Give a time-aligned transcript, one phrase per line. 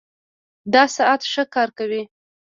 [0.73, 2.01] دا ساعت ښه کار کوي